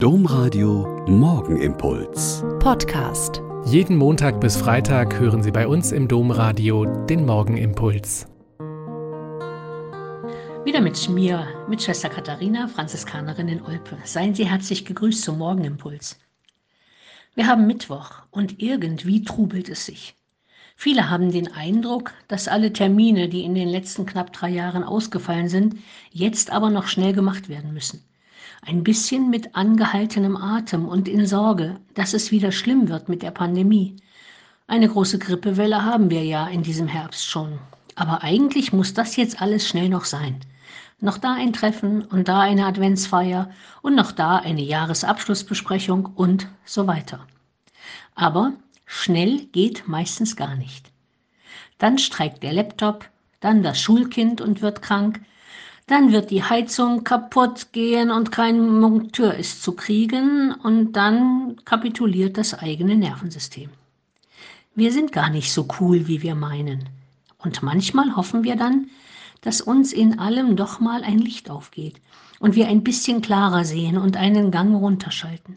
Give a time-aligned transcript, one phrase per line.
[0.00, 2.44] Domradio Morgenimpuls.
[2.60, 3.42] Podcast.
[3.64, 8.28] Jeden Montag bis Freitag hören Sie bei uns im Domradio den Morgenimpuls.
[10.64, 13.98] Wieder mit mir, mit Schwester Katharina, Franziskanerin in Olpe.
[14.04, 16.16] Seien Sie herzlich gegrüßt zum Morgenimpuls.
[17.34, 20.14] Wir haben Mittwoch und irgendwie trubelt es sich.
[20.76, 25.48] Viele haben den Eindruck, dass alle Termine, die in den letzten knapp drei Jahren ausgefallen
[25.48, 25.74] sind,
[26.12, 28.04] jetzt aber noch schnell gemacht werden müssen.
[28.62, 33.30] Ein bisschen mit angehaltenem Atem und in Sorge, dass es wieder schlimm wird mit der
[33.30, 33.96] Pandemie.
[34.66, 37.58] Eine große Grippewelle haben wir ja in diesem Herbst schon.
[37.94, 40.40] Aber eigentlich muss das jetzt alles schnell noch sein.
[41.00, 43.50] Noch da ein Treffen und da eine Adventsfeier
[43.82, 47.26] und noch da eine Jahresabschlussbesprechung und so weiter.
[48.14, 48.52] Aber
[48.90, 50.90] Schnell geht meistens gar nicht.
[51.76, 53.04] Dann streikt der Laptop,
[53.40, 55.20] dann das Schulkind und wird krank,
[55.88, 62.36] dann wird die Heizung kaputt gehen und kein Monteur ist zu kriegen und dann kapituliert
[62.36, 63.70] das eigene Nervensystem.
[64.74, 66.88] Wir sind gar nicht so cool, wie wir meinen.
[67.38, 68.90] Und manchmal hoffen wir dann,
[69.40, 72.00] dass uns in allem doch mal ein Licht aufgeht
[72.38, 75.56] und wir ein bisschen klarer sehen und einen Gang runterschalten.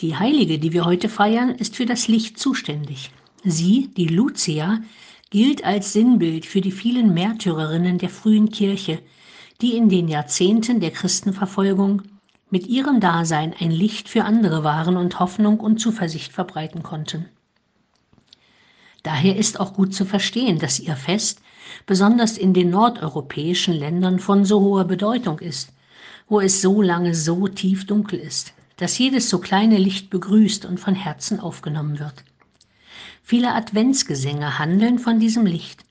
[0.00, 3.10] Die Heilige, die wir heute feiern, ist für das Licht zuständig.
[3.44, 4.80] Sie, die Lucia,
[5.30, 9.00] gilt als Sinnbild für die vielen Märtyrerinnen der frühen Kirche,
[9.60, 12.02] die in den Jahrzehnten der Christenverfolgung
[12.50, 17.26] mit ihrem Dasein ein Licht für andere waren und Hoffnung und Zuversicht verbreiten konnten.
[19.02, 21.40] Daher ist auch gut zu verstehen, dass ihr Fest
[21.86, 25.72] besonders in den nordeuropäischen Ländern von so hoher Bedeutung ist,
[26.28, 30.78] wo es so lange so tief dunkel ist dass jedes so kleine Licht begrüßt und
[30.78, 32.24] von Herzen aufgenommen wird.
[33.28, 35.84] Viele Adventsgesänge handeln von diesem Licht.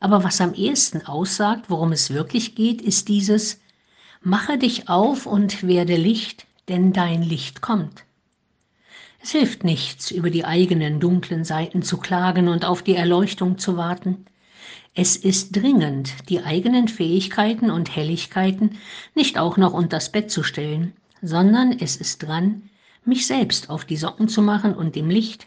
[0.00, 3.60] Aber was am ehesten aussagt, worum es wirklich geht, ist dieses
[4.20, 8.02] Mache dich auf und werde Licht, denn dein Licht kommt.
[9.22, 13.76] Es hilft nichts, über die eigenen dunklen Seiten zu klagen und auf die Erleuchtung zu
[13.76, 14.26] warten.
[14.92, 18.76] Es ist dringend, die eigenen Fähigkeiten und Helligkeiten
[19.14, 22.70] nicht auch noch unters Bett zu stellen, sondern es ist dran,
[23.04, 25.46] mich selbst auf die Socken zu machen und dem Licht,